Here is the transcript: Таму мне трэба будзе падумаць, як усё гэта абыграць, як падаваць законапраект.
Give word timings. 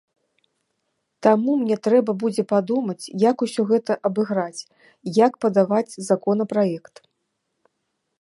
Таму 1.25 1.51
мне 1.57 1.75
трэба 1.87 2.11
будзе 2.23 2.45
падумаць, 2.53 3.11
як 3.29 3.37
усё 3.47 3.61
гэта 3.73 3.97
абыграць, 4.09 4.61
як 5.19 5.33
падаваць 5.45 5.97
законапраект. 6.09 6.95